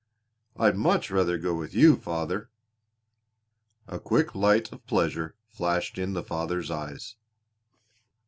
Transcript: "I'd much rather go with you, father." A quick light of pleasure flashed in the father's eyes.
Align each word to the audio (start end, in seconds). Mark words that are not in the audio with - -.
"I'd 0.57 0.75
much 0.77 1.11
rather 1.11 1.37
go 1.37 1.53
with 1.53 1.75
you, 1.75 1.95
father." 1.95 2.49
A 3.87 3.99
quick 3.99 4.33
light 4.33 4.71
of 4.71 4.83
pleasure 4.87 5.35
flashed 5.47 5.99
in 5.99 6.13
the 6.13 6.23
father's 6.23 6.71
eyes. 6.71 7.17